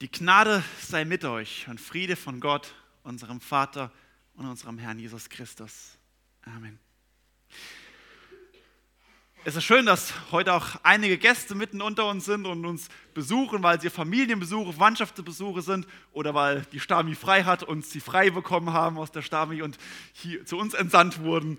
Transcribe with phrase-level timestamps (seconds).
[0.00, 3.92] Die Gnade sei mit euch und Friede von Gott, unserem Vater
[4.32, 5.98] und unserem Herrn Jesus Christus.
[6.46, 6.78] Amen.
[9.44, 13.62] Es ist schön, dass heute auch einige Gäste mitten unter uns sind und uns besuchen,
[13.62, 18.72] weil sie Familienbesuche, Mannschaftsbesuche sind oder weil die Stami frei hat und sie frei bekommen
[18.72, 19.76] haben aus der Stami und
[20.14, 21.58] hier zu uns entsandt wurden.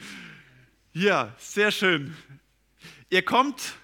[0.94, 2.18] Ja, sehr schön.
[3.12, 3.76] Ihr kommt,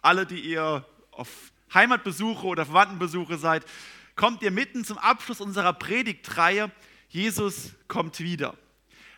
[0.00, 3.64] alle, die ihr auf Heimatbesuche oder Verwandtenbesuche seid,
[4.16, 6.70] kommt ihr mitten zum Abschluss unserer Predigtreihe
[7.12, 8.56] Jesus kommt wieder.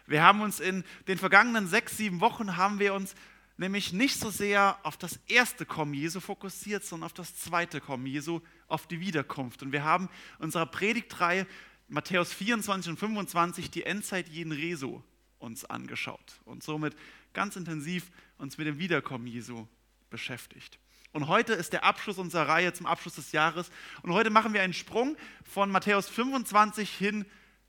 [0.06, 3.14] Wir haben uns in den vergangenen sechs, sieben Wochen haben wir uns
[3.56, 8.06] nämlich nicht so sehr auf das erste Kommen Jesu fokussiert, sondern auf das zweite Kommen
[8.06, 9.62] Jesu, auf die Wiederkunft.
[9.62, 10.08] Und wir haben
[10.40, 11.46] unserer Predigtreihe
[11.86, 15.00] Matthäus 24 und 25 die Endzeit jeden Resu
[15.38, 16.96] uns angeschaut und somit
[17.32, 19.68] ganz intensiv uns mit dem Wiederkommen Jesu
[20.10, 20.80] beschäftigt.
[21.14, 23.70] Und heute ist der Abschluss unserer Reihe zum Abschluss des Jahres.
[24.02, 27.24] Und heute machen wir einen Sprung von Matthäus 25 hin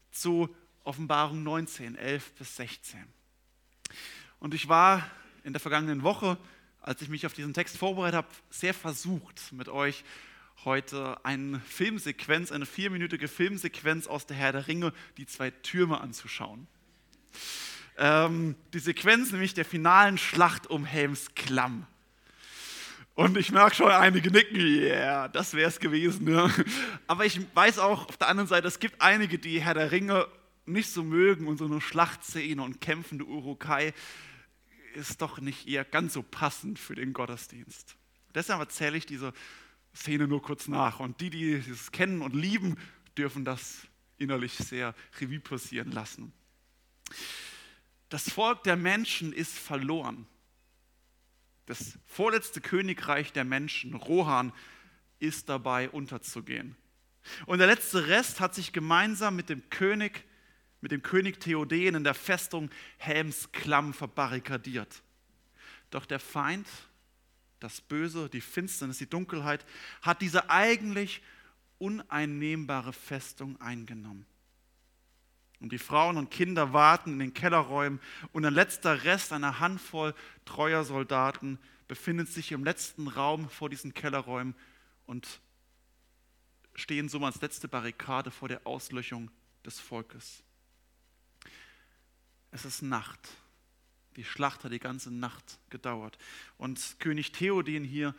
[0.10, 0.50] zu
[0.84, 3.04] Offenbarung 19, 11 bis 16.
[4.40, 5.08] Und ich war
[5.44, 6.40] in der vergangenen Woche,
[6.82, 10.04] als ich mich auf diesen Text vorbereitet habe, sehr versucht, mit euch
[10.64, 16.66] heute eine Filmsequenz, eine vierminütige Filmsequenz aus der Herr der Ringe, die zwei Türme anzuschauen.
[18.00, 21.86] Ähm, die Sequenz nämlich der finalen Schlacht um Helms Klamm.
[23.16, 26.28] Und ich merke schon einige nicken, ja, yeah, das wäre es gewesen.
[26.30, 26.52] Ja.
[27.08, 30.28] Aber ich weiß auch auf der anderen Seite, es gibt einige, die Herr der Ringe
[30.66, 33.94] nicht so mögen und so eine Schlachtszene und kämpfende Urukai
[34.96, 37.96] ist doch nicht eher ganz so passend für den Gottesdienst.
[38.34, 39.34] Deshalb erzähle ich diese
[39.96, 41.00] Szene nur kurz nach.
[41.00, 42.78] Und die, die es kennen und lieben,
[43.18, 46.34] dürfen das innerlich sehr Revue passieren lassen.
[48.10, 50.28] Das Volk der Menschen ist verloren.
[51.66, 54.54] Das vorletzte Königreich der Menschen, Rohan,
[55.20, 56.76] ist dabei unterzugehen.
[57.46, 60.26] Und der letzte Rest hat sich gemeinsam mit dem König,
[60.82, 65.02] mit dem König Theoden in der Festung Helmsklamm verbarrikadiert.
[65.90, 66.68] Doch der Feind,
[67.60, 69.66] das Böse, die Finsternis, die Dunkelheit,
[70.02, 71.24] hat diese eigentlich
[71.80, 74.26] uneinnehmbare Festung eingenommen.
[75.66, 78.00] Und die Frauen und Kinder warten in den Kellerräumen
[78.34, 80.14] und ein letzter Rest einer Handvoll
[80.46, 84.54] treuer Soldaten befindet sich im letzten Raum vor diesen Kellerräumen
[85.08, 85.42] und
[86.76, 89.32] stehen so als letzte Barrikade vor der Auslöschung
[89.66, 90.44] des Volkes.
[92.52, 93.28] Es ist Nacht.
[94.18, 96.20] Die Schlacht hat die ganze Nacht gedauert.
[96.60, 98.14] Und König Theoden hier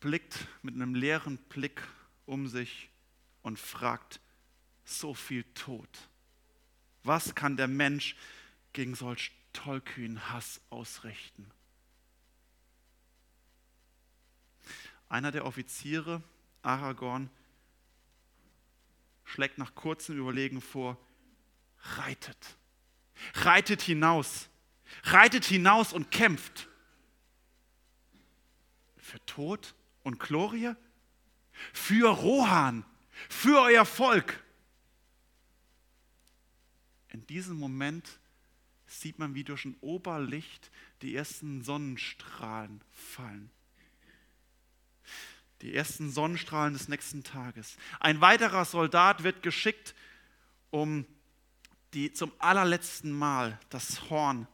[0.00, 1.82] blickt mit einem leeren Blick
[2.24, 2.88] um sich
[3.42, 4.18] und fragt,
[4.86, 6.07] so viel Tod
[7.02, 8.16] was kann der Mensch
[8.72, 11.50] gegen solch tollkühnen Hass ausrichten?
[15.08, 16.22] Einer der Offiziere,
[16.62, 17.30] Aragorn,
[19.24, 20.98] schlägt nach kurzem Überlegen vor,
[21.96, 22.56] reitet,
[23.34, 24.48] reitet hinaus,
[25.04, 26.68] reitet hinaus und kämpft.
[28.96, 30.74] Für Tod und Glorie?
[31.72, 32.84] Für Rohan,
[33.28, 34.42] für euer Volk.
[37.18, 38.08] In diesem Moment
[38.86, 40.70] sieht man, wie durch ein Oberlicht
[41.02, 43.50] die ersten Sonnenstrahlen fallen.
[45.60, 47.76] Die ersten Sonnenstrahlen des nächsten Tages.
[47.98, 49.96] Ein weiterer Soldat wird geschickt,
[50.70, 51.06] um
[51.92, 54.46] die zum allerletzten Mal das Horn,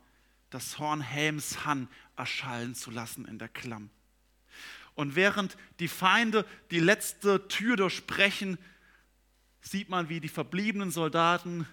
[0.48, 1.86] das Horn Helms Han
[2.16, 3.90] erschallen zu lassen in der Klamm.
[4.94, 8.56] Und während die Feinde die letzte Tür durchbrechen,
[9.60, 11.68] sieht man, wie die verbliebenen Soldaten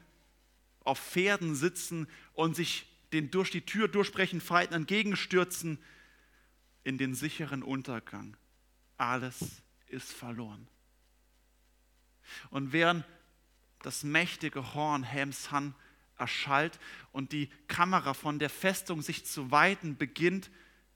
[0.84, 5.80] auf Pferden sitzen und sich den durch die Tür durchbrechenden Feinden entgegenstürzen
[6.84, 8.38] in den sicheren Untergang.
[8.98, 10.68] Alles ist verloren.
[12.50, 13.06] Und während
[13.80, 15.76] das mächtige Horn Helmshan
[16.18, 16.80] erschallt
[17.12, 20.52] und die Kamera von der Festung sich zu weiten beginnt,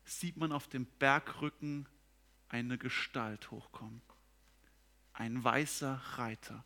[0.05, 1.87] sieht man auf dem Bergrücken
[2.47, 4.01] eine Gestalt hochkommen.
[5.13, 6.63] Ein weißer Reiter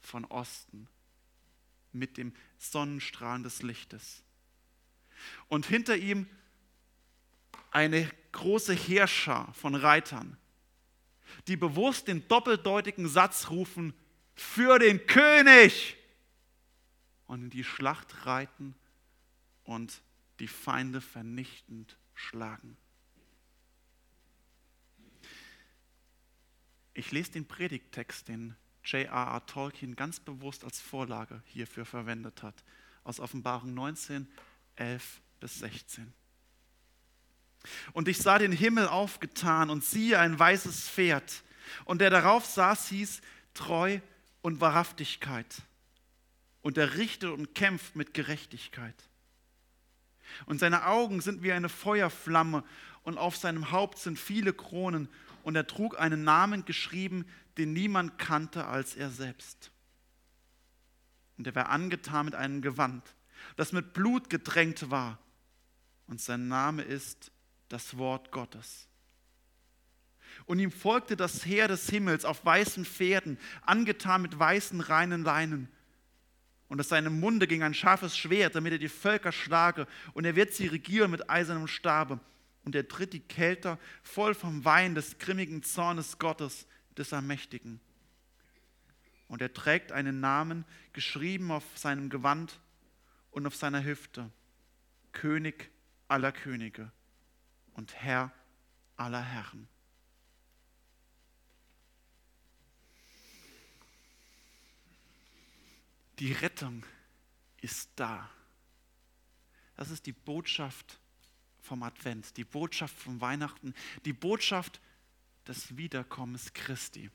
[0.00, 0.88] von Osten
[1.92, 4.22] mit dem Sonnenstrahlen des Lichtes.
[5.48, 6.26] Und hinter ihm
[7.70, 10.36] eine große Heerschar von Reitern,
[11.48, 13.94] die bewusst den doppeldeutigen Satz rufen,
[14.34, 15.96] für den König
[17.26, 18.74] und in die Schlacht reiten
[19.64, 20.02] und
[20.40, 22.76] die Feinde vernichtend schlagen.
[26.94, 29.46] Ich lese den Predigttext, den J.R.R.
[29.46, 32.64] Tolkien ganz bewusst als Vorlage hierfür verwendet hat.
[33.04, 34.28] Aus Offenbarung 19,
[34.76, 36.12] 11 bis 16.
[37.92, 41.42] Und ich sah den Himmel aufgetan und siehe ein weißes Pferd.
[41.84, 43.20] Und der darauf saß, hieß
[43.54, 44.00] Treu
[44.40, 45.62] und Wahrhaftigkeit.
[46.60, 48.96] Und er richtet und kämpft mit Gerechtigkeit.
[50.46, 52.64] Und seine Augen sind wie eine Feuerflamme
[53.02, 55.08] und auf seinem Haupt sind viele Kronen.
[55.42, 57.26] Und er trug einen Namen geschrieben,
[57.58, 59.70] den niemand kannte als er selbst.
[61.38, 63.02] Und er war angetan mit einem Gewand,
[63.56, 65.18] das mit Blut getränkt war.
[66.06, 67.32] Und sein Name ist
[67.68, 68.86] das Wort Gottes.
[70.46, 75.68] Und ihm folgte das Heer des Himmels auf weißen Pferden, angetan mit weißen, reinen Leinen.
[76.68, 79.86] Und aus seinem Munde ging ein scharfes Schwert, damit er die Völker schlage.
[80.14, 82.18] Und er wird sie regieren mit eisernem Stabe.
[82.64, 86.66] Und er tritt die Kelter voll vom Wein des grimmigen Zornes Gottes,
[86.96, 87.80] des Allmächtigen.
[89.28, 92.60] Und er trägt einen Namen, geschrieben auf seinem Gewand
[93.30, 94.30] und auf seiner Hüfte.
[95.12, 95.70] König
[96.08, 96.92] aller Könige
[97.74, 98.32] und Herr
[98.96, 99.68] aller Herren.
[106.18, 106.84] Die Rettung
[107.60, 108.30] ist da.
[109.76, 111.00] Das ist die Botschaft
[111.60, 113.74] vom Advent, die Botschaft von Weihnachten,
[114.04, 114.80] die Botschaft
[115.46, 117.10] des Wiederkommens Christi.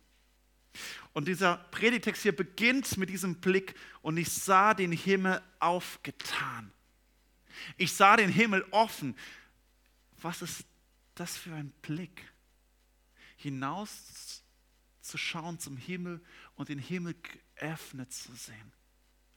[1.14, 6.72] Und dieser Predigtext hier beginnt mit diesem Blick und ich sah den Himmel aufgetan.
[7.78, 9.16] Ich sah den Himmel offen.
[10.22, 10.66] Was ist
[11.16, 12.32] das für ein Blick?
[13.38, 14.44] Hinaus
[15.02, 16.22] zu schauen zum Himmel
[16.56, 17.16] und den Himmel
[17.56, 18.74] geöffnet zu sehen.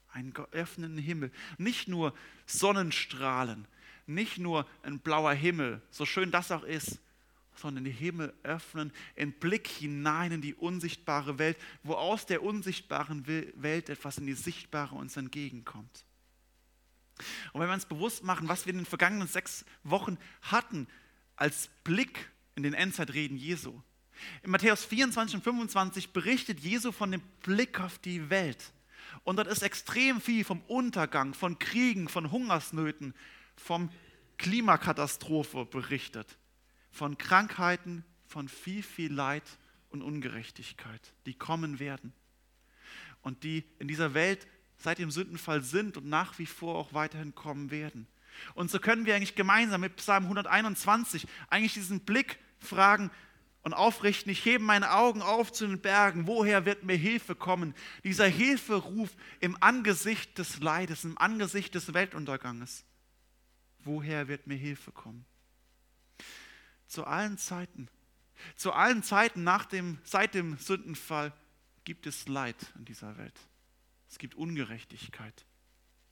[0.09, 1.31] Einen geöffneten Himmel.
[1.59, 2.15] Nicht nur
[2.47, 3.67] Sonnenstrahlen,
[4.07, 6.99] nicht nur ein blauer Himmel, so schön das auch ist,
[7.61, 13.27] sondern den Himmel öffnen, einen Blick hinein in die unsichtbare Welt, wo aus der unsichtbaren
[13.27, 16.05] Welt etwas in die sichtbare uns entgegenkommt.
[17.53, 20.89] Und wenn wir uns bewusst machen, was wir in den vergangenen sechs Wochen hatten
[21.37, 23.81] als Blick in den Endzeitreden Jesu.
[24.43, 28.73] In Matthäus 24 und 25 berichtet Jesu von dem Blick auf die Welt.
[29.25, 33.15] Und dort ist extrem viel vom Untergang, von Kriegen, von Hungersnöten,
[33.57, 33.91] vom
[34.39, 36.39] Klimakatastrophe berichtet,
[36.91, 39.45] von Krankheiten, von viel, viel Leid
[39.91, 42.13] und Ungerechtigkeit, die kommen werden
[43.23, 44.47] und die in dieser Welt
[44.77, 48.07] seit dem Sündenfall sind und nach wie vor auch weiterhin kommen werden.
[48.55, 53.11] Und so können wir eigentlich gemeinsam mit Psalm 121 eigentlich diesen Blick fragen
[53.63, 57.75] und aufrichten, ich hebe meine Augen auf zu den Bergen, woher wird mir Hilfe kommen?
[58.05, 59.11] Dieser Hilferuf
[59.41, 62.85] im Angesicht des Leides, im Angesicht des Weltunterganges.
[63.85, 65.27] Woher wird mir Hilfe kommen?
[66.91, 67.89] Zu allen Zeiten,
[68.57, 71.33] zu allen Zeiten nach dem, seit dem Sündenfall
[71.85, 73.39] gibt es Leid in dieser Welt.
[74.09, 75.47] Es gibt Ungerechtigkeit.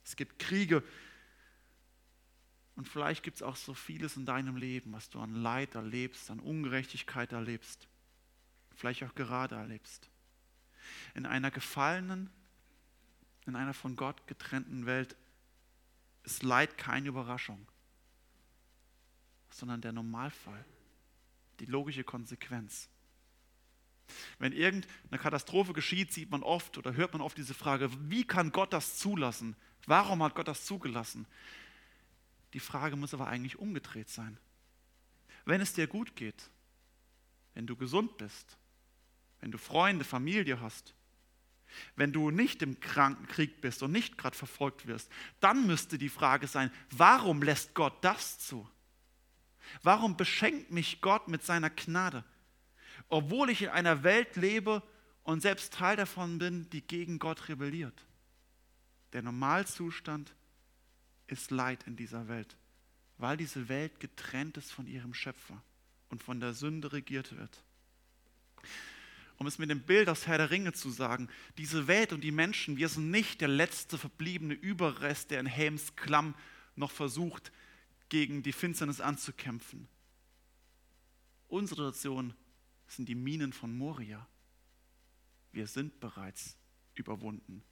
[0.05, 0.81] Es gibt Kriege.
[2.77, 6.31] Und vielleicht gibt es auch so vieles in deinem Leben, was du an Leid erlebst,
[6.31, 7.89] an Ungerechtigkeit erlebst.
[8.73, 10.09] Vielleicht auch gerade erlebst.
[11.13, 12.29] In einer gefallenen,
[13.45, 15.17] in einer von Gott getrennten Welt
[16.23, 17.67] ist Leid keine Überraschung,
[19.49, 20.65] sondern der Normalfall,
[21.59, 22.89] die logische Konsequenz.
[24.39, 28.51] Wenn irgendeine Katastrophe geschieht, sieht man oft oder hört man oft diese Frage, wie kann
[28.51, 29.55] Gott das zulassen?
[29.85, 31.27] Warum hat Gott das zugelassen?
[32.53, 34.37] Die Frage muss aber eigentlich umgedreht sein.
[35.45, 36.49] Wenn es dir gut geht,
[37.53, 38.57] wenn du gesund bist,
[39.41, 40.93] wenn du Freunde, Familie hast,
[41.95, 46.47] wenn du nicht im Krankenkrieg bist und nicht gerade verfolgt wirst, dann müsste die Frage
[46.47, 48.67] sein, warum lässt Gott das zu?
[49.83, 52.23] Warum beschenkt mich Gott mit seiner Gnade?
[53.09, 54.83] obwohl ich in einer Welt lebe
[55.23, 58.05] und selbst Teil davon bin, die gegen Gott rebelliert.
[59.13, 60.33] Der Normalzustand
[61.27, 62.55] ist Leid in dieser Welt,
[63.17, 65.61] weil diese Welt getrennt ist von ihrem Schöpfer
[66.09, 67.63] und von der Sünde regiert wird.
[69.37, 72.31] Um es mit dem Bild aus Herr der Ringe zu sagen, diese Welt und die
[72.31, 76.35] Menschen, wir sind nicht der letzte verbliebene Überrest, der in Helms Klamm
[76.75, 77.51] noch versucht,
[78.09, 79.87] gegen die Finsternis anzukämpfen.
[81.47, 82.33] Unsere Situation
[82.87, 84.27] sind die Minen von Moria.
[85.51, 86.57] Wir sind bereits
[86.95, 87.63] überwunden.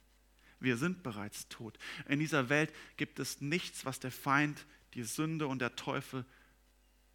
[0.60, 1.78] Wir sind bereits tot.
[2.08, 6.24] In dieser Welt gibt es nichts, was der Feind, die Sünde und der Teufel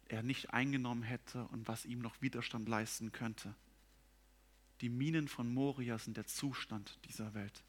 [0.06, 3.54] er nicht eingenommen hätte und was ihm noch Widerstand leisten könnte.
[4.80, 7.64] Die Minen von Moria sind der Zustand dieser Welt.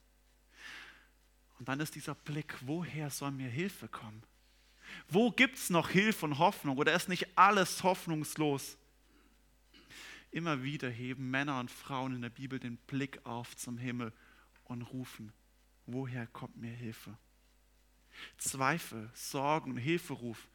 [1.59, 4.23] Und dann ist dieser Blick, woher soll mir Hilfe kommen?
[5.07, 6.77] Wo gibt es noch Hilfe und Hoffnung?
[6.77, 8.77] Oder ist nicht alles hoffnungslos?
[10.31, 14.11] Immer wieder heben Männer und Frauen in der Bibel den Blick auf zum Himmel
[14.65, 15.31] und rufen,
[15.85, 17.17] woher kommt mir Hilfe?
[18.37, 20.47] Zweifel, Sorgen und Hilferuf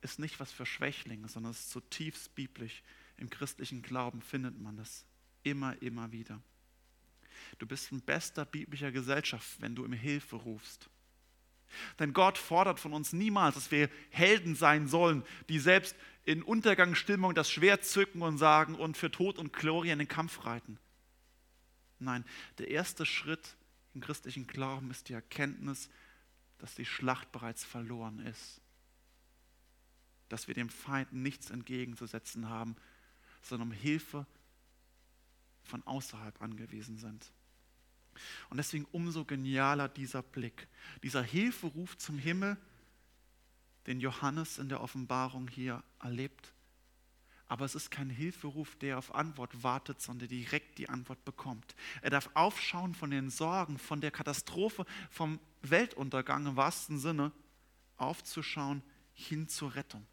[0.00, 2.82] ist nicht was für Schwächlinge, sondern es ist zutiefst biblisch.
[3.16, 5.04] Im christlichen Glauben findet man das
[5.42, 6.40] immer, immer wieder.
[7.58, 10.88] Du bist in bester biblischer Gesellschaft, wenn du um Hilfe rufst.
[11.98, 17.34] Denn Gott fordert von uns niemals, dass wir Helden sein sollen, die selbst in Untergangsstimmung
[17.34, 20.78] das Schwert zücken und sagen und für Tod und Glorie in den Kampf reiten.
[21.98, 22.24] Nein,
[22.58, 23.56] der erste Schritt
[23.94, 25.88] im christlichen Glauben ist die Erkenntnis,
[26.58, 28.60] dass die Schlacht bereits verloren ist.
[30.28, 32.76] Dass wir dem Feind nichts entgegenzusetzen haben,
[33.42, 34.26] sondern um Hilfe
[35.62, 37.32] von außerhalb angewiesen sind.
[38.50, 40.68] Und deswegen umso genialer dieser Blick,
[41.02, 42.56] dieser Hilferuf zum Himmel,
[43.86, 46.52] den Johannes in der Offenbarung hier erlebt.
[47.46, 51.76] Aber es ist kein Hilferuf, der auf Antwort wartet, sondern direkt die Antwort bekommt.
[52.00, 57.32] Er darf aufschauen von den Sorgen, von der Katastrophe, vom Weltuntergang im wahrsten Sinne,
[57.96, 60.06] aufzuschauen hin zur Rettung.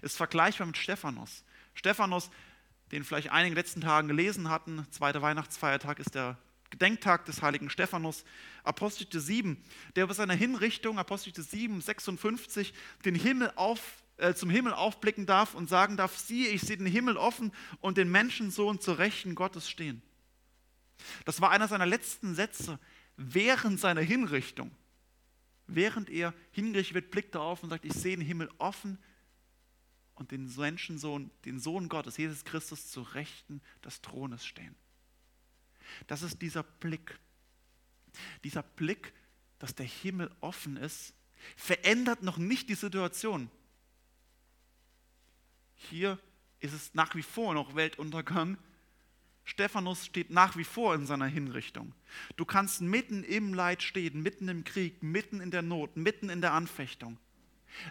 [0.00, 1.44] Ist vergleichbar mit Stephanus.
[1.74, 2.30] Stephanus,
[2.92, 6.38] den vielleicht einige in den letzten Tagen gelesen hatten, zweiter Weihnachtsfeiertag ist der
[6.70, 8.24] Gedenktag des heiligen Stephanus,
[8.64, 9.62] Apostel 7,
[9.94, 15.54] der bei seiner Hinrichtung, Apostel 7, 56, den Himmel auf, äh, zum Himmel aufblicken darf
[15.54, 19.68] und sagen darf, siehe, ich sehe den Himmel offen und den Menschensohn zur Rechten Gottes
[19.68, 20.02] stehen.
[21.24, 22.78] Das war einer seiner letzten Sätze
[23.16, 24.70] während seiner Hinrichtung.
[25.66, 28.98] Während er hingerichtet wird, blickt er auf und sagt, ich sehe den Himmel offen
[30.14, 34.76] und den Menschensohn, den Sohn Gottes, Jesus Christus, zur Rechten des Thrones stehen.
[36.06, 37.18] Das ist dieser Blick.
[38.44, 39.12] Dieser Blick,
[39.58, 41.14] dass der Himmel offen ist,
[41.56, 43.50] verändert noch nicht die Situation.
[45.74, 46.18] Hier
[46.60, 48.58] ist es nach wie vor noch Weltuntergang.
[49.44, 51.94] Stephanus steht nach wie vor in seiner Hinrichtung.
[52.36, 56.40] Du kannst mitten im Leid stehen, mitten im Krieg, mitten in der Not, mitten in
[56.40, 57.18] der Anfechtung.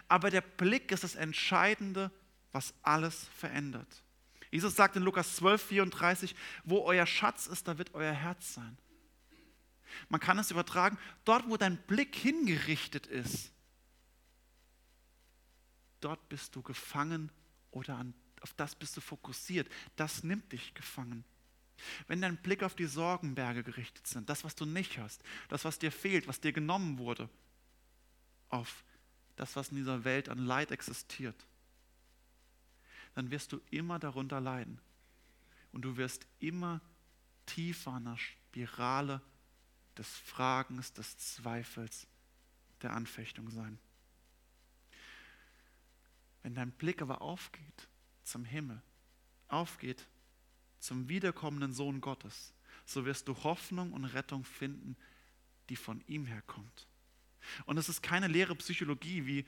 [0.08, 2.10] Aber der Blick ist das Entscheidende,
[2.52, 4.02] was alles verändert.
[4.50, 6.34] Jesus sagt in Lukas 12, 34,
[6.64, 8.76] wo euer Schatz ist, da wird euer Herz sein.
[10.08, 13.50] Man kann es übertragen, dort, wo dein Blick hingerichtet ist,
[16.00, 17.30] dort bist du gefangen
[17.70, 19.68] oder an, auf das bist du fokussiert.
[19.96, 21.24] Das nimmt dich gefangen.
[22.06, 25.78] Wenn dein Blick auf die Sorgenberge gerichtet sind, das, was du nicht hast, das, was
[25.78, 27.28] dir fehlt, was dir genommen wurde,
[28.48, 28.84] auf
[29.36, 31.36] das, was in dieser Welt an Leid existiert,
[33.16, 34.78] dann wirst du immer darunter leiden.
[35.72, 36.82] Und du wirst immer
[37.46, 39.22] tiefer in der Spirale
[39.96, 42.06] des Fragens, des Zweifels,
[42.82, 43.78] der Anfechtung sein.
[46.42, 47.88] Wenn dein Blick aber aufgeht
[48.22, 48.82] zum Himmel,
[49.48, 50.06] aufgeht
[50.78, 52.52] zum wiederkommenden Sohn Gottes,
[52.84, 54.94] so wirst du Hoffnung und Rettung finden,
[55.70, 56.86] die von ihm herkommt.
[57.64, 59.46] Und es ist keine leere Psychologie, wie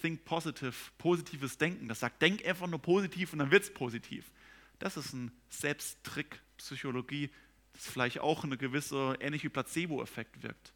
[0.00, 1.88] Think Positive, positives Denken.
[1.88, 4.30] Das sagt, denk einfach nur positiv und dann wird es positiv.
[4.78, 7.30] Das ist ein Selbsttrick, Psychologie,
[7.72, 10.72] das vielleicht auch eine gewisse, ähnlich wie Placebo-Effekt wirkt.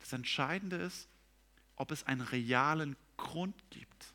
[0.00, 1.08] Das Entscheidende ist,
[1.76, 4.14] ob es einen realen Grund gibt,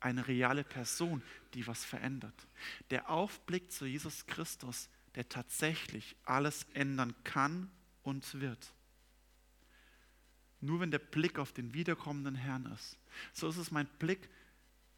[0.00, 1.22] eine reale Person,
[1.54, 2.46] die was verändert.
[2.90, 7.70] Der Aufblick zu Jesus Christus, der tatsächlich alles ändern kann
[8.02, 8.72] und wird.
[10.60, 12.98] Nur wenn der Blick auf den wiederkommenden Herrn ist.
[13.32, 14.28] So ist es mein Blick,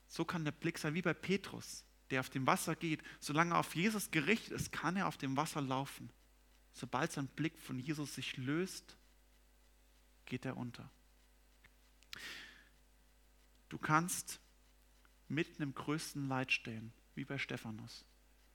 [0.06, 3.02] so kann der Blick sein wie bei Petrus, der auf dem Wasser geht.
[3.20, 6.10] Solange er auf Jesus gerichtet ist, kann er auf dem Wasser laufen.
[6.72, 8.96] Sobald sein Blick von Jesus sich löst,
[10.26, 10.90] geht er unter.
[13.68, 14.40] Du kannst
[15.28, 18.04] mitten im größten Leid stehen, wie bei Stephanus,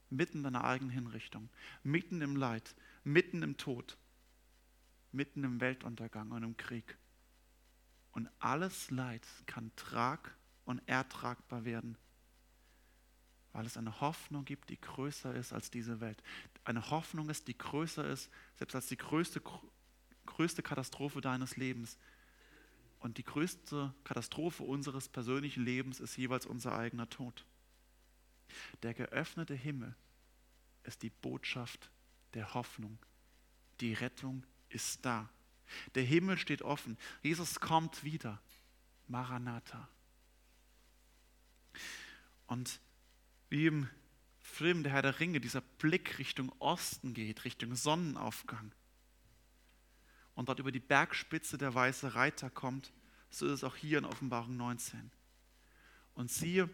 [0.09, 1.49] mitten in deiner eigenen Hinrichtung,
[1.83, 3.97] mitten im Leid, mitten im Tod
[5.13, 6.97] mitten im Weltuntergang und im Krieg.
[8.11, 11.97] Und alles Leid kann trag- und ertragbar werden,
[13.51, 16.21] weil es eine Hoffnung gibt, die größer ist als diese Welt.
[16.63, 19.41] Eine Hoffnung ist, die größer ist, selbst als die größte,
[20.25, 21.97] größte Katastrophe deines Lebens.
[22.99, 27.45] Und die größte Katastrophe unseres persönlichen Lebens ist jeweils unser eigener Tod.
[28.81, 29.95] Der geöffnete Himmel
[30.83, 31.91] ist die Botschaft
[32.33, 32.97] der Hoffnung,
[33.81, 35.29] die Rettung ist da.
[35.95, 36.97] Der Himmel steht offen.
[37.21, 38.41] Jesus kommt wieder.
[39.07, 39.87] Maranatha.
[42.47, 42.79] Und
[43.49, 43.89] wie im
[44.39, 48.71] Film Der Herr der Ringe dieser Blick Richtung Osten geht, Richtung Sonnenaufgang
[50.35, 52.91] und dort über die Bergspitze der weiße Reiter kommt,
[53.29, 55.11] so ist es auch hier in Offenbarung 19.
[56.15, 56.69] Und siehe,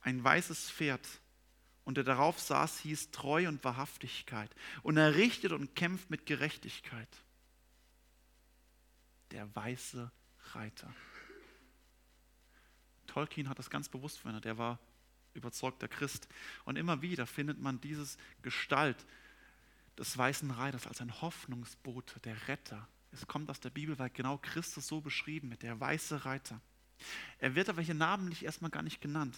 [0.00, 1.06] ein weißes Pferd
[1.84, 4.54] und der darauf saß, hieß Treu und Wahrhaftigkeit.
[4.82, 7.08] Und er richtet und kämpft mit Gerechtigkeit.
[9.30, 10.10] Der weiße
[10.52, 10.94] Reiter.
[13.06, 14.46] Tolkien hat das ganz bewusst verändert.
[14.46, 14.78] Er war
[15.34, 16.28] überzeugter Christ.
[16.64, 19.04] Und immer wieder findet man dieses Gestalt
[19.98, 22.88] des weißen Reiters als ein Hoffnungsbote, der Retter.
[23.12, 26.60] Es kommt aus der Bibel, weil genau Christus so beschrieben wird, der weiße Reiter.
[27.38, 29.36] Er wird aber hier namentlich erstmal gar nicht genannt.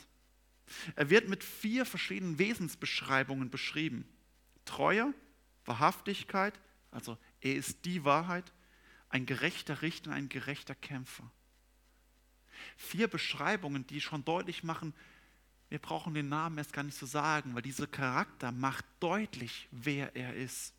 [0.94, 4.06] Er wird mit vier verschiedenen Wesensbeschreibungen beschrieben.
[4.64, 5.14] Treue,
[5.64, 6.58] Wahrhaftigkeit,
[6.90, 8.52] also er ist die Wahrheit,
[9.08, 11.30] ein gerechter Richter, ein gerechter Kämpfer.
[12.76, 14.94] Vier Beschreibungen, die schon deutlich machen,
[15.68, 20.14] wir brauchen den Namen erst gar nicht zu sagen, weil dieser Charakter macht deutlich, wer
[20.14, 20.74] er ist.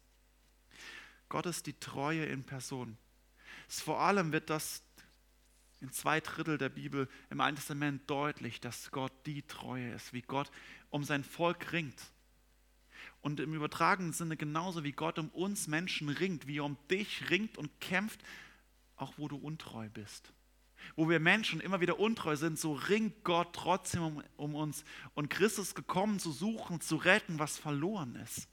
[1.30, 2.98] Gott ist die Treue in Person.
[3.68, 4.82] Vor allem wird das
[5.80, 10.22] in zwei Drittel der Bibel im Alten Testament deutlich, dass Gott die Treue ist, wie
[10.22, 10.52] Gott
[10.90, 12.02] um sein Volk ringt.
[13.22, 17.30] Und im übertragenen Sinne genauso wie Gott um uns Menschen ringt, wie er um dich
[17.30, 18.22] ringt und kämpft,
[18.96, 20.32] auch wo du untreu bist.
[20.96, 24.84] Wo wir Menschen immer wieder untreu sind, so ringt Gott trotzdem um, um uns.
[25.14, 28.48] Und Christus ist gekommen zu suchen, zu retten, was verloren ist.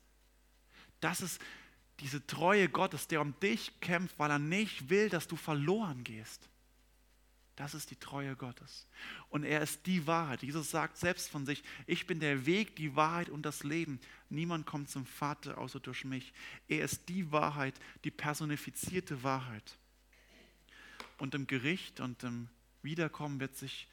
[1.00, 1.40] Das ist
[2.00, 6.49] diese Treue Gottes, der um dich kämpft, weil er nicht will, dass du verloren gehst.
[7.56, 8.88] Das ist die Treue Gottes.
[9.28, 10.42] Und er ist die Wahrheit.
[10.42, 14.00] Jesus sagt selbst von sich, ich bin der Weg, die Wahrheit und das Leben.
[14.28, 16.32] Niemand kommt zum Vater außer durch mich.
[16.66, 19.78] Er ist die Wahrheit, die personifizierte Wahrheit.
[21.18, 22.49] Und im Gericht und im
[22.82, 23.88] Wiederkommen wird sich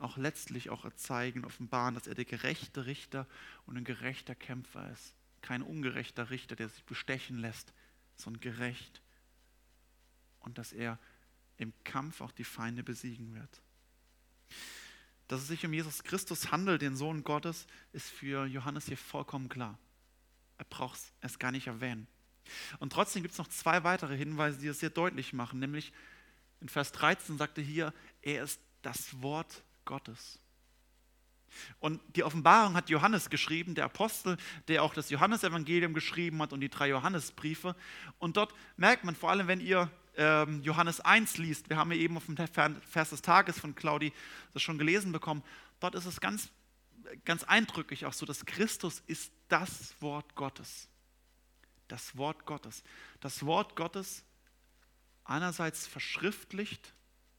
[0.00, 3.26] auch letztlich auch zeigen, offenbaren, dass er der gerechte Richter
[3.66, 5.14] und ein gerechter Kämpfer ist.
[5.42, 7.72] Kein ungerechter Richter, der sich bestechen lässt,
[8.16, 9.00] sondern gerecht.
[10.40, 10.98] Und dass er
[11.60, 13.62] im Kampf auch die Feinde besiegen wird.
[15.28, 19.48] Dass es sich um Jesus Christus handelt, den Sohn Gottes, ist für Johannes hier vollkommen
[19.48, 19.78] klar.
[20.58, 22.06] Er braucht es gar nicht erwähnen.
[22.78, 25.60] Und trotzdem gibt es noch zwei weitere Hinweise, die es sehr deutlich machen.
[25.60, 25.92] Nämlich
[26.60, 30.40] in Vers 13 sagte hier, er ist das Wort Gottes.
[31.78, 34.38] Und die Offenbarung hat Johannes geschrieben, der Apostel,
[34.68, 37.76] der auch das Johannesevangelium geschrieben hat und die drei Johannesbriefe.
[38.18, 42.16] Und dort merkt man vor allem, wenn ihr Johannes 1 liest, wir haben ja eben
[42.16, 44.12] auf dem Vers des Tages von Claudi
[44.52, 45.42] das schon gelesen bekommen,
[45.78, 46.50] dort ist es ganz,
[47.24, 50.88] ganz eindrücklich auch so, dass Christus ist das Wort Gottes.
[51.88, 52.82] Das Wort Gottes.
[53.20, 54.24] Das Wort Gottes
[55.24, 56.92] einerseits verschriftlicht,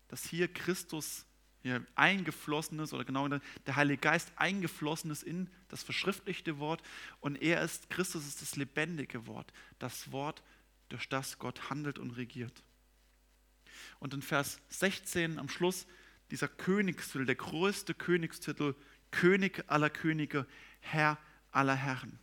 [0.07, 1.25] dass hier Christus
[1.61, 6.81] hier eingeflossen ist oder genau der Heilige Geist eingeflossen ist in das verschriftlichte Wort
[7.19, 10.41] und er ist, Christus ist das lebendige Wort, das Wort,
[10.91, 12.63] durch das Gott handelt und regiert.
[13.99, 15.87] Und in Vers 16 am Schluss
[16.31, 18.75] dieser Königstitel, der größte Königstitel,
[19.11, 20.47] König aller Könige,
[20.79, 21.17] Herr
[21.51, 22.17] aller Herren.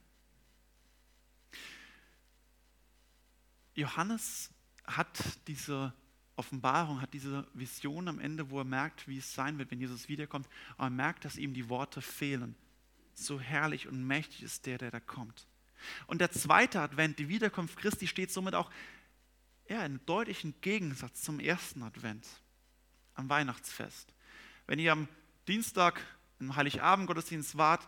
[3.74, 4.50] Johannes
[4.84, 5.92] hat diese
[6.36, 10.08] Offenbarung, hat diese Vision am Ende, wo er merkt, wie es sein wird, wenn Jesus
[10.08, 12.54] wiederkommt, aber er merkt, dass ihm die Worte fehlen.
[13.14, 15.46] So herrlich und mächtig ist der, der da kommt.
[16.06, 18.70] Und der zweite Advent, die Wiederkunft Christi, steht somit auch
[19.68, 22.26] ja, in deutlichen Gegensatz zum ersten Advent,
[23.14, 24.14] am Weihnachtsfest.
[24.66, 25.08] Wenn ihr am
[25.46, 26.00] Dienstag
[26.40, 27.86] im Heiligabend Gottesdienst wart,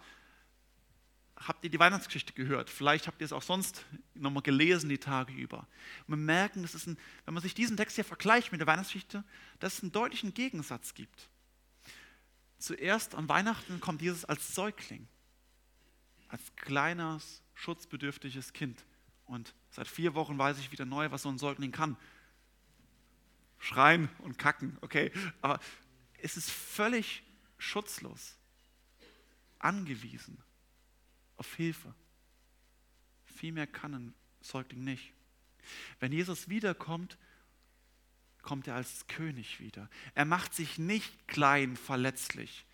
[1.36, 2.68] habt ihr die Weihnachtsgeschichte gehört.
[2.68, 5.66] Vielleicht habt ihr es auch sonst nochmal gelesen die Tage über.
[6.06, 8.66] Und wir merken, dass es ein, wenn man sich diesen Text hier vergleicht mit der
[8.66, 9.24] Weihnachtsgeschichte,
[9.58, 11.28] dass es einen deutlichen Gegensatz gibt.
[12.58, 15.08] Zuerst an Weihnachten kommt Jesus als Säugling,
[16.28, 18.84] als kleines, schutzbedürftiges Kind.
[19.26, 21.96] Und seit vier Wochen weiß ich wieder neu, was so ein Säugling kann.
[23.58, 25.12] Schreien und kacken, okay.
[25.42, 25.60] Aber
[26.18, 27.22] es ist völlig
[27.58, 28.36] schutzlos,
[29.58, 30.42] angewiesen
[31.36, 31.94] auf Hilfe.
[33.26, 35.12] Viel mehr kann ein Säugling nicht.
[35.98, 37.18] Wenn Jesus wiederkommt,
[38.40, 39.90] kommt er als König wieder.
[40.14, 42.64] Er macht sich nicht klein, verletzlich.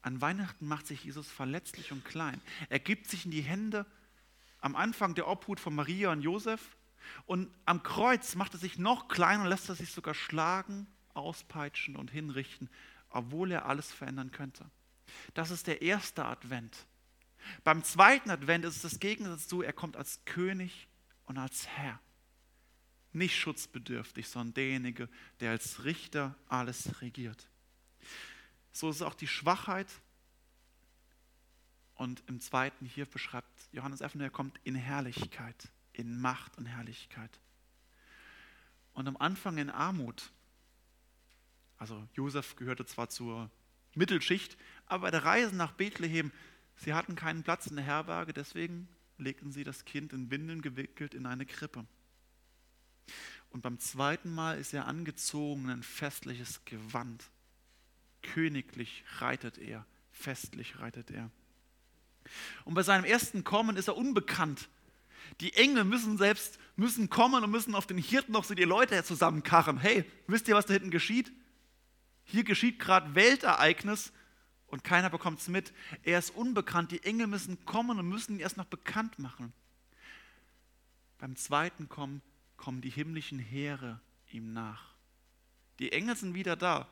[0.00, 2.40] An Weihnachten macht sich Jesus verletzlich und klein.
[2.68, 3.84] Er gibt sich in die Hände
[4.62, 6.76] am Anfang der Obhut von Maria und Josef
[7.26, 11.96] und am Kreuz macht er sich noch kleiner und lässt er sich sogar schlagen, auspeitschen
[11.96, 12.70] und hinrichten,
[13.10, 14.70] obwohl er alles verändern könnte.
[15.34, 16.86] Das ist der erste Advent.
[17.64, 20.88] Beim zweiten Advent ist es das Gegensatz zu, er kommt als König
[21.24, 22.00] und als Herr.
[23.12, 25.08] Nicht schutzbedürftig, sondern derjenige,
[25.40, 27.48] der als Richter alles regiert.
[28.70, 29.88] So ist auch die Schwachheit
[32.02, 37.30] und im zweiten hier beschreibt Johannes Effner, er kommt in Herrlichkeit, in Macht und Herrlichkeit.
[38.92, 40.32] Und am Anfang in Armut.
[41.78, 43.50] Also Josef gehörte zwar zur
[43.94, 46.32] Mittelschicht, aber bei der Reise nach Bethlehem,
[46.76, 51.14] sie hatten keinen Platz in der Herberge, deswegen legten sie das Kind in Windeln gewickelt
[51.14, 51.86] in eine Krippe.
[53.50, 57.30] Und beim zweiten Mal ist er angezogen in ein festliches Gewand.
[58.22, 61.30] Königlich reitet er festlich reitet er.
[62.64, 64.68] Und bei seinem ersten Kommen ist er unbekannt.
[65.40, 69.02] Die Engel müssen selbst müssen kommen und müssen auf den Hirten noch so die Leute
[69.04, 69.78] zusammenkarren.
[69.78, 71.32] Hey, wisst ihr, was da hinten geschieht?
[72.24, 74.12] Hier geschieht gerade Weltereignis
[74.66, 75.72] und keiner bekommt es mit.
[76.02, 76.92] Er ist unbekannt.
[76.92, 79.52] Die Engel müssen kommen und müssen ihn erst noch bekannt machen.
[81.18, 82.22] Beim zweiten Kommen
[82.56, 84.94] kommen die himmlischen Heere ihm nach.
[85.78, 86.88] Die Engel sind wieder da,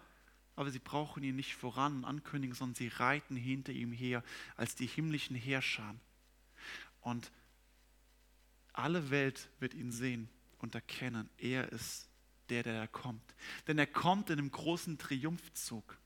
[0.57, 4.23] aber sie brauchen ihn nicht voran und ankündigen, sondern sie reiten hinter ihm her
[4.57, 6.01] als die himmlischen Heerscharen.
[7.01, 7.31] Und
[8.73, 12.09] alle Welt wird ihn sehen und erkennen, er ist
[12.51, 13.35] der, der da kommt.
[13.67, 15.99] Denn er kommt in einem großen Triumphzug.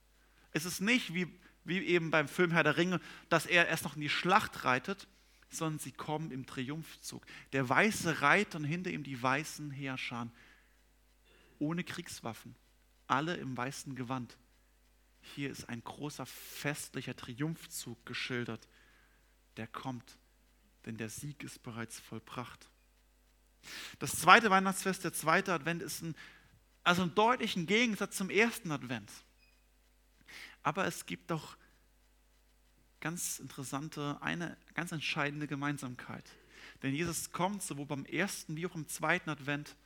[0.53, 1.27] Es ist nicht wie,
[1.65, 5.09] wie eben beim Film Herr der Ringe, dass er erst noch in die Schlacht reitet,
[5.51, 7.25] sondern sie kommen im Triumphzug.
[7.53, 10.33] Der weiße Reiter und hinter ihm die weißen Heerscharen
[11.59, 12.55] ohne Kriegswaffen,
[13.07, 14.37] alle im weißen Gewand.
[15.21, 18.69] Hier ist ein großer festlicher Triumphzug geschildert,
[19.57, 20.19] der kommt,
[20.85, 22.69] denn der Sieg ist bereits vollbracht.
[23.99, 26.15] Das zweite Weihnachtsfest, der zweite Advent, ist ein,
[26.83, 29.11] also ein deutlichen Gegensatz zum ersten Advent.
[30.63, 31.57] Aber es gibt doch
[33.01, 36.25] ganz interessante, eine ganz entscheidende Gemeinsamkeit.
[36.83, 39.77] Denn Jesus kommt sowohl beim ersten wie auch im zweiten Advent,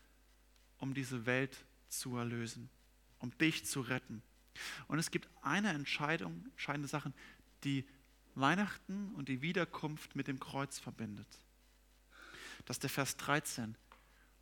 [0.78, 2.70] um diese Welt zu erlösen,
[3.18, 4.22] um dich zu retten.
[4.86, 7.12] Und es gibt eine Entscheidung, entscheidende Sache,
[7.64, 7.86] die
[8.34, 11.28] Weihnachten und die Wiederkunft mit dem Kreuz verbindet.
[12.64, 13.76] Das ist der Vers 13.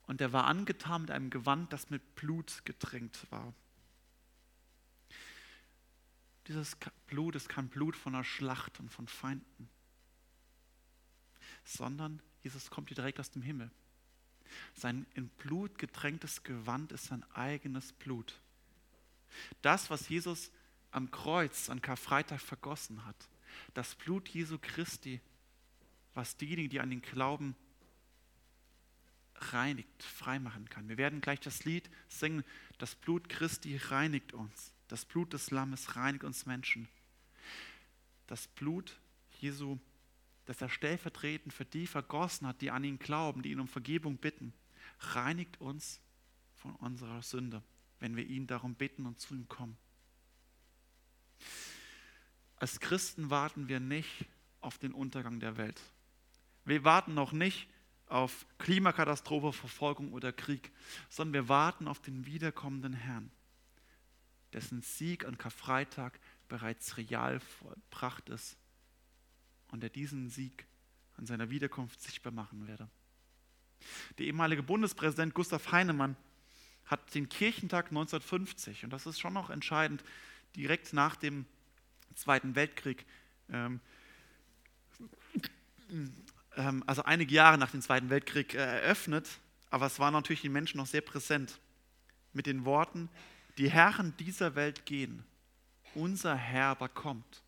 [0.06, 3.52] Und er war angetan mit einem Gewand, das mit Blut getränkt war.
[6.46, 6.76] Dieses
[7.08, 9.68] Blut ist kein Blut von einer Schlacht und von Feinden,
[11.64, 13.70] sondern Jesus kommt hier direkt aus dem Himmel.
[14.74, 18.40] Sein in Blut getränktes Gewand ist sein eigenes Blut.
[19.62, 20.50] Das, was Jesus
[20.90, 23.16] am Kreuz an Karfreitag vergossen hat,
[23.74, 25.20] das Blut Jesu Christi,
[26.14, 27.54] was diejenigen, die an ihn glauben,
[29.34, 30.88] reinigt, freimachen kann.
[30.88, 32.44] Wir werden gleich das Lied singen,
[32.78, 34.72] das Blut Christi reinigt uns.
[34.88, 36.88] Das Blut des Lammes reinigt uns Menschen.
[38.26, 38.98] Das Blut
[39.40, 39.78] Jesu,
[40.46, 44.16] das er stellvertretend für die vergossen hat, die an ihn glauben, die ihn um Vergebung
[44.16, 44.52] bitten,
[45.00, 46.00] reinigt uns
[46.54, 47.62] von unserer Sünde
[48.00, 49.76] wenn wir ihn darum bitten und zu ihm kommen.
[52.56, 54.26] Als Christen warten wir nicht
[54.60, 55.80] auf den Untergang der Welt.
[56.64, 57.68] Wir warten noch nicht
[58.06, 60.72] auf Klimakatastrophe, Verfolgung oder Krieg,
[61.08, 63.30] sondern wir warten auf den wiederkommenden Herrn,
[64.52, 68.56] dessen Sieg an Karfreitag bereits real vollbracht ist
[69.68, 70.66] und der diesen Sieg
[71.16, 72.88] an seiner Wiederkunft sichtbar machen werde.
[74.18, 76.16] Der ehemalige Bundespräsident Gustav Heinemann
[76.86, 80.04] hat den Kirchentag 1950, und das ist schon noch entscheidend,
[80.54, 81.46] direkt nach dem
[82.14, 83.04] Zweiten Weltkrieg,
[83.50, 83.80] ähm,
[86.56, 89.28] ähm, also einige Jahre nach dem Zweiten Weltkrieg äh, eröffnet,
[89.70, 91.58] aber es war natürlich den Menschen noch sehr präsent,
[92.32, 93.08] mit den Worten,
[93.58, 95.24] die Herren dieser Welt gehen,
[95.94, 97.42] unser Herr aber kommt,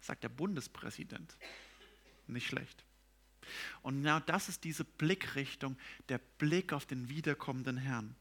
[0.00, 1.36] sagt der Bundespräsident.
[2.26, 2.84] Nicht schlecht.
[3.82, 5.76] Und genau das ist diese Blickrichtung,
[6.08, 8.14] der Blick auf den wiederkommenden Herrn.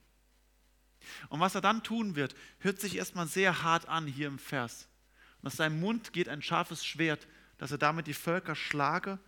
[1.30, 4.88] Und was er dann tun wird, hört sich erstmal sehr hart an hier im Vers.
[5.42, 9.20] Und aus seinem Mund geht ein scharfes Schwert, dass er damit die Völker schlage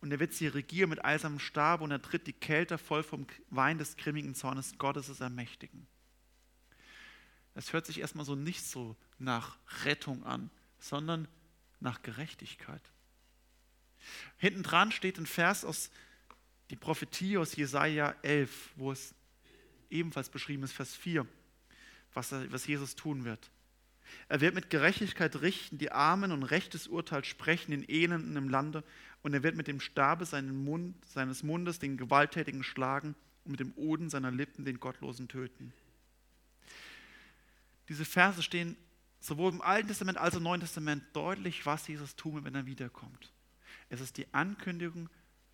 [0.00, 3.26] und er wird sie regieren mit eisernem Stab und er tritt die Kälte voll vom
[3.50, 5.86] Wein des grimmigen Zornes Gottes ermächtigen.
[7.54, 11.26] Es hört sich erstmal so nicht so nach Rettung an, sondern
[11.80, 12.82] nach Gerechtigkeit.
[14.36, 15.90] Hinten dran steht ein Vers aus
[16.70, 19.14] die Prophetie aus Jesaja 11, wo es
[19.90, 21.26] ebenfalls beschrieben ist, Vers 4,
[22.14, 23.50] was, was Jesus tun wird.
[24.28, 28.84] Er wird mit Gerechtigkeit richten, die Armen und rechtes Urteil sprechen den Elenden im Lande
[29.22, 33.72] und er wird mit dem Stabe Mund, seines Mundes den Gewalttätigen schlagen und mit dem
[33.76, 35.72] Oden seiner Lippen den Gottlosen töten.
[37.88, 38.76] Diese Verse stehen
[39.20, 42.54] sowohl im Alten Testament als auch im Neuen Testament deutlich, was Jesus tun wird, wenn
[42.54, 43.32] er wiederkommt.
[43.88, 45.08] Es ist die Ankündigung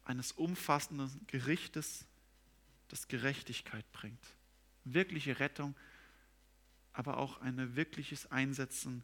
[0.04, 2.06] eines umfassenden Gerichtes
[2.92, 4.22] das Gerechtigkeit bringt.
[4.84, 5.74] Wirkliche Rettung,
[6.92, 9.02] aber auch ein wirkliches Einsetzen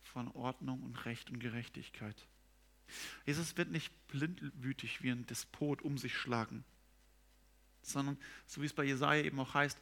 [0.00, 2.26] von Ordnung und Recht und Gerechtigkeit.
[3.26, 6.64] Jesus wird nicht blindwütig wie ein Despot um sich schlagen,
[7.82, 9.78] sondern, so wie es bei Jesaja eben auch heißt,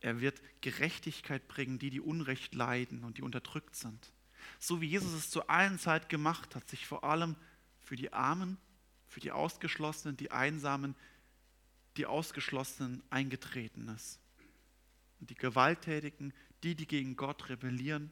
[0.00, 4.12] er wird Gerechtigkeit bringen, die die Unrecht leiden und die unterdrückt sind.
[4.58, 7.36] So wie Jesus es zu allen Zeit gemacht hat, sich vor allem
[7.78, 8.58] für die Armen,
[9.06, 10.96] für die Ausgeschlossenen, die Einsamen,
[11.96, 14.18] die Ausgeschlossenen eingetreten ist.
[15.20, 18.10] Und die Gewalttätigen, die, die gegen Gott rebellieren,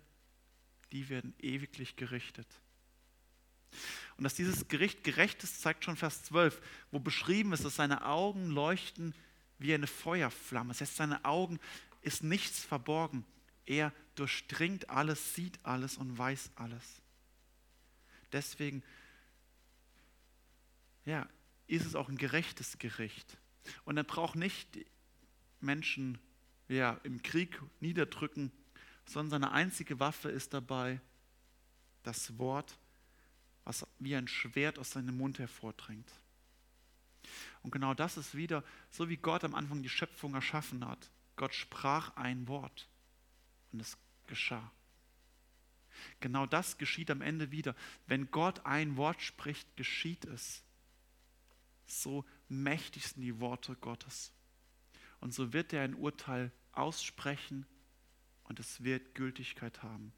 [0.92, 2.46] die werden ewiglich gerichtet.
[4.16, 6.60] Und dass dieses Gericht gerecht ist, zeigt schon Vers 12,
[6.90, 9.14] wo beschrieben ist, dass seine Augen leuchten
[9.58, 10.68] wie eine Feuerflamme.
[10.68, 11.60] Das heißt, seine Augen
[12.02, 13.24] ist nichts verborgen.
[13.66, 17.02] Er durchdringt alles, sieht alles und weiß alles.
[18.32, 18.82] Deswegen
[21.04, 21.28] ja,
[21.66, 23.38] ist es auch ein gerechtes Gericht.
[23.84, 24.78] Und er braucht nicht
[25.60, 26.18] Menschen
[26.68, 28.52] ja, im Krieg niederdrücken,
[29.06, 31.00] sondern seine einzige Waffe ist dabei
[32.02, 32.78] das Wort,
[33.64, 36.10] was wie ein Schwert aus seinem Mund hervordringt.
[37.62, 41.10] Und genau das ist wieder, so wie Gott am Anfang die Schöpfung erschaffen hat.
[41.36, 42.88] Gott sprach ein Wort
[43.72, 44.70] und es geschah.
[46.20, 47.74] Genau das geschieht am Ende wieder.
[48.06, 50.62] Wenn Gott ein Wort spricht, geschieht es.
[51.88, 54.32] So mächtig sind die Worte Gottes.
[55.20, 57.66] Und so wird er ein Urteil aussprechen
[58.44, 60.12] und es wird Gültigkeit haben.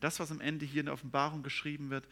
[0.00, 2.06] Das, was am Ende hier in der Offenbarung geschrieben wird,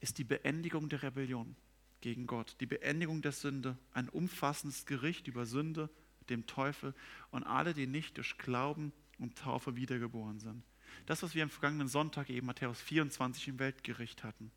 [0.00, 1.56] ist die Beendigung der Rebellion
[2.00, 5.88] gegen Gott, die Beendigung der Sünde, ein umfassendes Gericht über Sünde,
[6.28, 6.94] dem Teufel
[7.30, 10.64] und alle, die nicht durch Glauben und Taufe wiedergeboren sind.
[11.06, 14.50] Das, was wir am vergangenen Sonntag eben Matthäus 24 im Weltgericht hatten.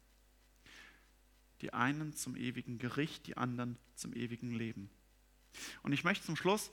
[1.62, 4.89] Die einen zum ewigen Gericht, die anderen zum ewigen Leben.
[5.84, 6.72] Und ich möchte zum Schluss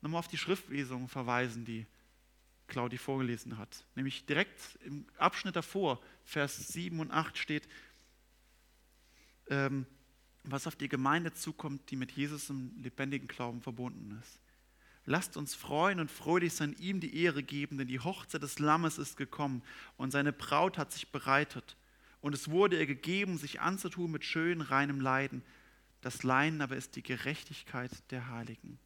[0.00, 1.86] nochmal auf die Schriftlesung verweisen, die
[2.66, 3.84] Claudi vorgelesen hat.
[3.94, 7.68] Nämlich direkt im Abschnitt davor, Vers 7 und 8 steht,
[9.48, 9.86] ähm,
[10.44, 14.40] was auf die Gemeinde zukommt, die mit Jesus im lebendigen Glauben verbunden ist.
[15.06, 18.96] Lasst uns freuen und freudig sein, ihm die Ehre geben, denn die Hochzeit des Lammes
[18.96, 19.62] ist gekommen
[19.98, 21.76] und seine Braut hat sich bereitet.
[22.24, 25.42] Und es wurde ihr gegeben, sich anzutun mit schön reinem Leiden.
[26.00, 28.78] Das Leiden aber ist die Gerechtigkeit der Heiligen.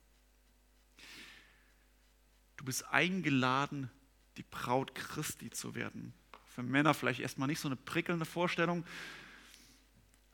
[2.57, 3.93] Du bist eingeladen,
[4.39, 6.15] die Braut Christi zu werden.
[6.49, 8.85] Für Männer vielleicht erstmal nicht so eine prickelnde Vorstellung,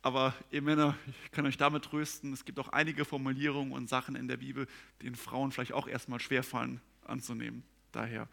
[0.01, 4.17] aber ihr Männer, ich kann euch damit trösten, es gibt auch einige Formulierungen und Sachen
[4.17, 4.67] in der Bibel,
[5.03, 7.65] die den Frauen vielleicht auch erstmal schwerfallen anzunehmen.
[7.93, 8.31] Daher,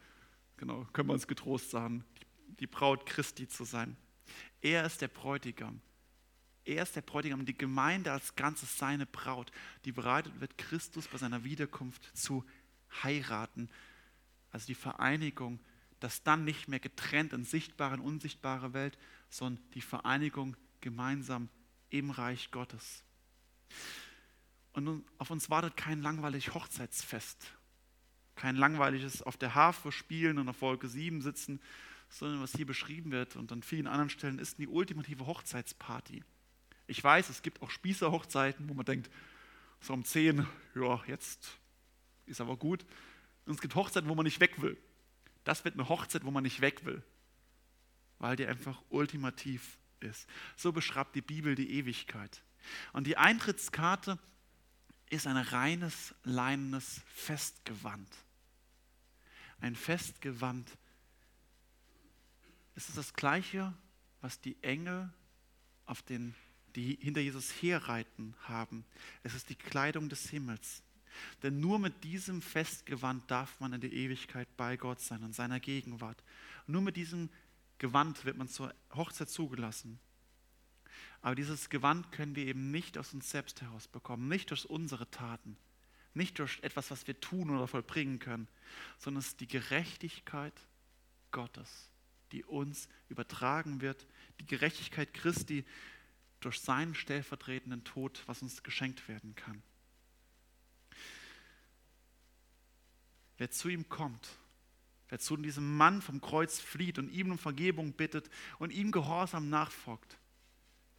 [0.56, 2.06] genau, können wir uns getrost sagen,
[2.62, 3.98] die Braut Christi zu sein.
[4.62, 5.82] Er ist der Bräutigam.
[6.64, 9.52] Er ist der Bräutigam, die Gemeinde als Ganzes seine Braut,
[9.86, 12.46] die bereitet wird, Christus bei seiner Wiederkunft zu
[13.04, 13.70] heiraten.
[14.52, 15.60] Also die Vereinigung,
[16.00, 18.98] das dann nicht mehr getrennt in sichtbare und unsichtbare Welt,
[19.30, 21.50] sondern die Vereinigung gemeinsam
[21.90, 23.04] im Reich Gottes.
[24.74, 27.54] Und auf uns wartet kein langweiliges Hochzeitsfest,
[28.36, 31.60] kein langweiliges auf der Harfe spielen und auf Wolke 7 sitzen,
[32.12, 36.24] sondern was hier beschrieben wird und an vielen anderen Stellen ist die ultimative Hochzeitsparty.
[36.88, 39.10] Ich weiß, es gibt auch Spießerhochzeiten, wo man denkt,
[39.80, 40.46] so um 10,
[40.76, 41.58] ja, jetzt
[42.26, 42.86] ist aber gut.
[43.46, 44.78] Und es gibt Hochzeiten, wo man nicht weg will.
[45.44, 47.02] Das wird eine Hochzeit, wo man nicht weg will,
[48.20, 50.28] weil die einfach ultimativ ist.
[50.56, 52.44] So beschreibt die Bibel die Ewigkeit.
[52.94, 54.20] Und die Eintrittskarte
[55.10, 58.10] ist ein reines, leinenes Festgewand.
[59.60, 60.70] Ein Festgewand.
[62.76, 63.74] Es ist das Gleiche,
[64.22, 65.12] was die Engel
[65.86, 66.36] auf den,
[66.76, 68.86] die hinter Jesus herreiten, haben.
[69.24, 70.84] Es ist die Kleidung des Himmels.
[71.44, 75.60] Denn nur mit diesem Festgewand darf man in der Ewigkeit bei Gott sein, in seiner
[75.60, 76.24] Gegenwart.
[76.68, 77.30] nur mit diesem
[77.80, 80.00] Gewand wird man zur Hochzeit zugelassen.
[81.22, 85.10] Aber dieses Gewand können wir eben nicht aus uns selbst heraus bekommen, nicht durch unsere
[85.10, 85.58] Taten,
[86.14, 88.48] nicht durch etwas, was wir tun oder vollbringen können,
[88.98, 90.54] sondern es ist die Gerechtigkeit
[91.32, 91.91] Gottes,
[92.32, 94.08] die uns übertragen wird,
[94.40, 95.66] die Gerechtigkeit Christi
[96.40, 99.62] durch seinen stellvertretenden Tod, was uns geschenkt werden kann.
[103.38, 104.38] Wer zu ihm kommt,
[105.10, 109.50] wer zu diesem Mann vom Kreuz flieht und ihm um Vergebung bittet und ihm gehorsam
[109.50, 110.18] nachfolgt,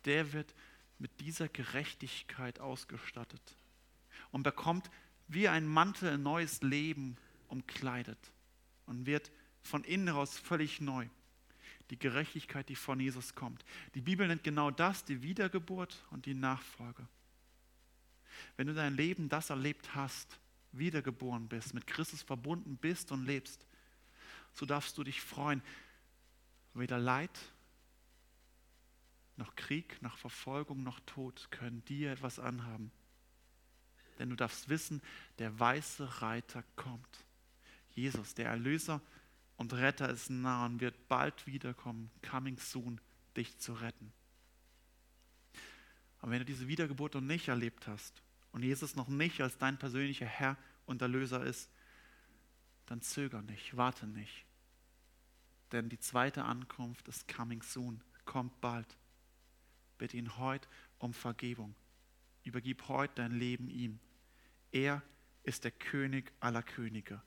[0.05, 0.55] der wird
[0.99, 3.57] mit dieser Gerechtigkeit ausgestattet
[4.31, 4.91] und bekommt
[5.29, 7.17] wie ein Mantel ein neues Leben
[7.49, 8.33] umkleidet
[8.87, 9.31] und wird
[9.63, 11.09] von innen heraus völlig neu.
[11.93, 13.67] Die Gerechtigkeit, die von Jesus kommt.
[13.95, 17.07] Die Bibel nennt genau das die Wiedergeburt und die Nachfolge.
[18.57, 20.39] Wenn du dein Leben das erlebt hast,
[20.73, 23.67] wiedergeboren bist, mit Christus verbunden bist und lebst,
[24.55, 25.63] so darfst du dich freuen.
[26.73, 27.39] Weder Leid
[29.37, 32.91] noch Krieg, noch Verfolgung, noch Tod können dir etwas anhaben.
[34.19, 35.03] Denn du darfst wissen,
[35.39, 37.27] der weiße Reiter kommt.
[37.91, 39.03] Jesus, der Erlöser
[39.57, 43.01] und Retter ist nah und wird bald wiederkommen, coming soon,
[43.37, 44.13] dich zu retten.
[46.19, 49.79] Aber wenn du diese Wiedergeburt noch nicht erlebt hast und Jesus noch nicht als dein
[49.79, 51.71] persönlicher Herr und Erlöser ist,
[52.87, 54.45] dann zöger nicht, warte nicht.
[55.73, 58.97] Denn die zweite Ankunft ist coming soon, kommt bald.
[59.99, 61.75] Bitte ihn heute um Vergebung.
[62.45, 63.99] Übergib heute dein Leben ihm.
[64.71, 65.03] Er
[65.43, 67.23] ist der König aller Könige,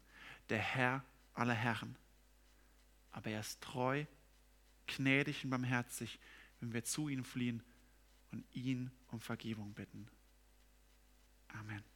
[0.49, 1.97] der Herr aller Herren.
[3.15, 4.03] Aber er ist treu,
[4.87, 6.19] gnädig und barmherzig,
[6.59, 7.63] wenn wir zu ihm fliehen
[8.33, 10.09] und ihn um Vergebung bitten.
[11.47, 11.94] Amen.